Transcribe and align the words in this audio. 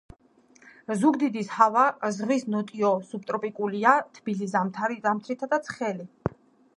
ზუგდიდის 1.01 1.51
ჰავა 1.57 1.83
ზღვის 2.15 2.47
ნოტიო 2.55 2.91
სუბტროპიკულია, 3.11 3.93
თბილი 4.17 4.49
ზამთრითა 4.55 5.51
და 5.53 5.61
ცხელი 5.69 6.09